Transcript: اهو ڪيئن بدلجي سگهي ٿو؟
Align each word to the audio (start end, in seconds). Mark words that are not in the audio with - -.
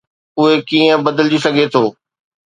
اهو 0.37 0.47
ڪيئن 0.69 0.99
بدلجي 1.05 1.39
سگهي 1.45 1.65
ٿو؟ 1.73 1.83